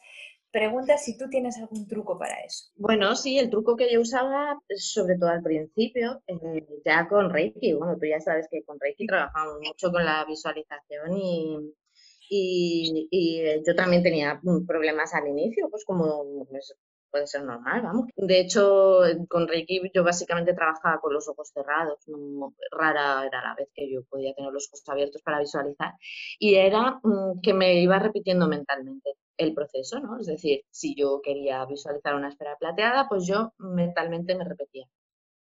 [0.50, 2.66] pregunta si tú tienes algún truco para eso.
[2.76, 7.72] Bueno, sí, el truco que yo usaba, sobre todo al principio, eh, ya con Reiki.
[7.72, 11.74] Bueno, tú ya sabes que con Reiki trabajamos mucho con la visualización y,
[13.10, 16.74] y, yo también tenía problemas al inicio, pues como pues,
[17.12, 18.06] puede ser normal, vamos.
[18.16, 21.98] De hecho, con Reiki yo básicamente trabajaba con los ojos cerrados,
[22.72, 25.92] rara era la vez que yo podía tener los ojos abiertos para visualizar
[26.38, 30.18] y era mm, que me iba repitiendo mentalmente el proceso, ¿no?
[30.18, 34.86] Es decir, si yo quería visualizar una esfera plateada, pues yo mentalmente me repetía,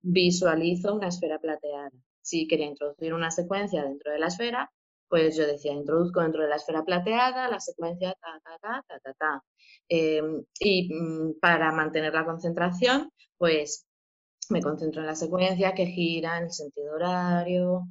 [0.02, 1.90] visualizo una esfera plateada.
[2.22, 4.70] Si quería introducir una secuencia dentro de la esfera,
[5.08, 8.98] pues yo decía, introduzco dentro de la esfera plateada la secuencia ta, ta, ta, ta,
[9.00, 9.44] ta, ta.
[9.94, 13.86] Em, y mm, para mantener la concentración, pues
[14.48, 17.82] me concentro en la secuencia que gira en el sentido horario,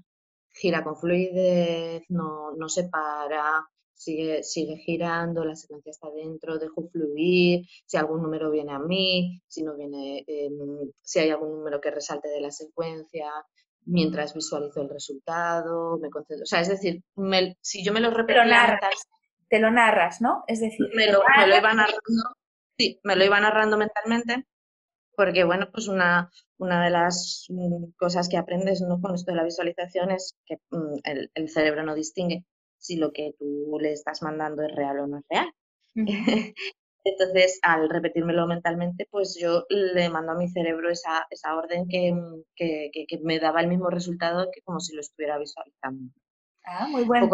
[0.51, 6.89] gira con fluidez, no, no se para, sigue, sigue girando, la secuencia está dentro, dejo
[6.89, 11.79] fluir, si algún número viene a mí, si no viene, em, si hay algún número
[11.79, 13.31] que resalte de la secuencia,
[13.85, 16.43] mientras visualizo el resultado, me concentro.
[16.43, 17.03] O sea, es decir,
[17.61, 18.79] si yo me lo repetía...
[19.51, 20.45] te lo narras, ¿no?
[20.47, 22.35] Es decir, me lo, iba narrando,
[22.77, 24.47] sí, me lo iba narrando mentalmente,
[25.13, 29.01] porque, bueno, pues una, una de las mm, cosas que aprendes ¿no?
[29.01, 32.45] con esto de la visualización es que mm, el, cerebro no distingue
[32.77, 35.53] si lo que tú le estás mandando es real o no es real.
[37.03, 42.15] Entonces, al repetírmelo mentalmente, pues yo le mando a mi cerebro esa, esa orden que,
[42.55, 46.13] que, que, me daba el mismo resultado que como si lo estuviera visualizando.
[46.63, 47.27] Ah, muy bueno.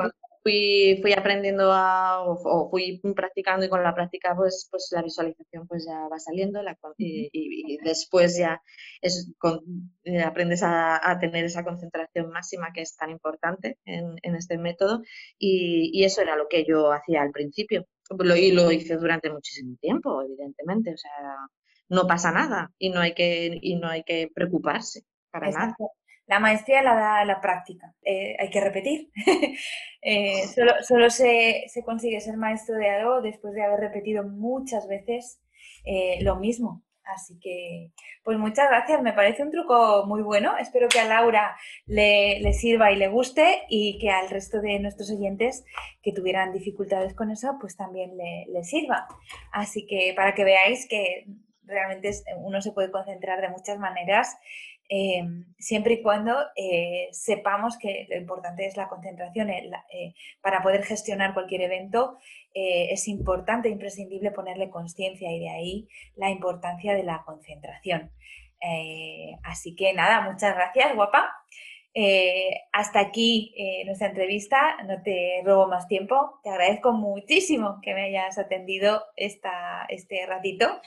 [0.47, 5.67] Fui, fui, aprendiendo a, o, fui practicando y con la práctica pues, pues la visualización
[5.67, 8.61] pues ya va saliendo la, y, y, después ya
[9.01, 9.29] es,
[10.05, 14.57] eh, aprendes a, a, tener esa concentración máxima que es tan importante en, en este
[14.57, 15.01] método
[15.37, 19.29] y, y, eso era lo que yo hacía al principio lo, y lo hice durante
[19.29, 20.93] muchísimo tiempo, evidentemente.
[20.93, 21.11] O sea,
[21.89, 25.75] no pasa nada y no hay que, y no hay que preocuparse para nada.
[26.27, 29.09] La maestría la da la práctica, eh, hay que repetir.
[30.01, 34.87] eh, solo, solo se, se, consigue ser maestro de algo después de haber repetido muchas
[34.87, 35.41] veces
[35.85, 36.83] eh, lo mismo.
[37.07, 40.57] Así que, pues muchas gracias, me parece un truco muy bueno.
[40.57, 41.55] Espero que a Laura
[41.85, 45.63] le, sirva y le guste y que al resto de nuestros oyentes
[46.01, 49.07] que tuvieran dificultades con eso, pues también le, sirva.
[49.53, 51.25] Así que para que veáis que
[51.63, 54.37] realmente uno se puede concentrar de muchas maneras
[54.89, 55.21] eh,
[55.59, 59.49] siempre y cuando eh, sepamos que lo importante es la concentración.
[59.49, 59.69] Eh,
[60.41, 62.17] para poder gestionar cualquier evento
[62.59, 68.11] es importante, imprescindible ponerle conciencia y de ahí la importancia de la concentración.
[69.43, 71.29] así que nada, muchas gracias, guapa.
[72.73, 73.53] hasta aquí
[73.85, 79.85] nuestra entrevista, no te robo más tiempo, te agradezco muchísimo que me hayas atendido esta,
[79.89, 80.81] este ratito.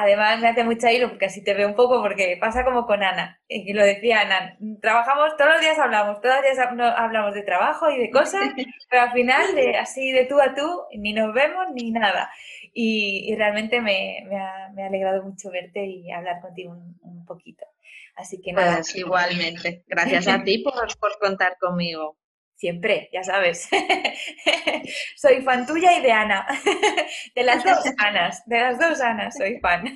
[0.00, 3.02] Además, me hace mucha hilo porque así te veo un poco, porque pasa como con
[3.02, 6.58] Ana, y lo decía Ana, trabajamos, todos los días hablamos, todos los días
[6.96, 8.42] hablamos de trabajo y de cosas,
[8.90, 12.30] pero al final, de, así de tú a tú, ni nos vemos ni nada.
[12.72, 17.66] Y, realmente me, ha, alegrado mucho verte y hablar contigo un, poquito.
[18.14, 18.76] Así que nada.
[18.76, 19.82] Pues igualmente.
[19.88, 22.16] Gracias a ti por, por contar conmigo.
[22.58, 23.68] Siempre, ya sabes.
[25.16, 26.46] soy fan tuya y de Ana.
[27.34, 29.84] de las dos Anas, de las dos Anas soy fan.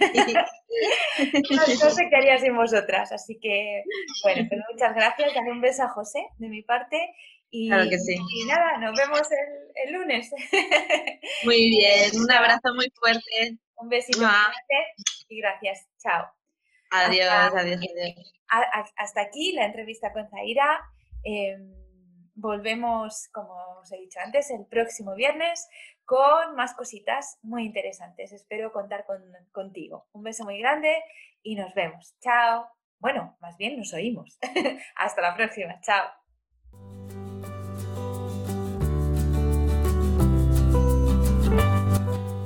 [1.50, 3.82] no, sé qué haría sin vosotras, así que,
[4.22, 5.34] bueno, pues muchas gracias.
[5.34, 7.14] Dale un beso a José de mi parte.
[7.50, 8.14] Y, claro que sí.
[8.14, 10.30] y nada, nos vemos el, el lunes.
[11.44, 13.58] muy bien, un abrazo muy fuerte.
[13.76, 14.26] Un besito
[15.28, 15.86] y gracias.
[15.98, 16.26] Chao.
[16.90, 17.80] Adiós, adiós,
[18.96, 20.80] Hasta aquí la entrevista con Zaira.
[21.24, 21.81] Em,
[22.34, 25.68] volvemos, como os he dicho antes, el próximo viernes
[26.04, 28.32] con más cositas muy interesantes.
[28.32, 29.04] Espero contar
[29.52, 30.06] contigo.
[30.12, 31.02] Un beso muy grande
[31.42, 32.14] y nos vemos.
[32.20, 32.66] Chao.
[32.98, 34.38] Bueno, más bien nos oímos.
[34.96, 35.80] Hasta la próxima.
[35.80, 36.10] Chao.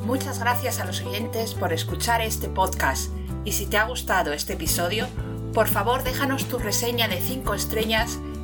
[0.05, 3.12] Muchas gracias a los oyentes por escuchar este podcast
[3.45, 5.07] y si te ha gustado este episodio,
[5.53, 8.18] por favor déjanos tu reseña de 5 estrellas